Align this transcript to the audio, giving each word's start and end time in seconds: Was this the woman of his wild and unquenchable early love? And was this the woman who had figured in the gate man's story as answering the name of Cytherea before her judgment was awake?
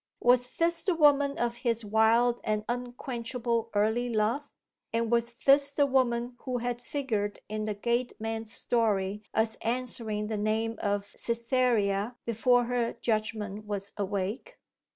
Was 0.19 0.47
this 0.57 0.83
the 0.83 0.95
woman 0.95 1.37
of 1.37 1.57
his 1.57 1.85
wild 1.85 2.41
and 2.43 2.65
unquenchable 2.67 3.69
early 3.75 4.09
love? 4.09 4.49
And 4.91 5.11
was 5.11 5.31
this 5.45 5.71
the 5.71 5.85
woman 5.85 6.37
who 6.39 6.57
had 6.57 6.81
figured 6.81 7.37
in 7.47 7.65
the 7.65 7.75
gate 7.75 8.13
man's 8.19 8.51
story 8.51 9.21
as 9.31 9.59
answering 9.61 10.25
the 10.25 10.37
name 10.37 10.79
of 10.81 11.11
Cytherea 11.15 12.15
before 12.25 12.63
her 12.63 12.93
judgment 12.93 13.67
was 13.67 13.91
awake? 13.95 14.57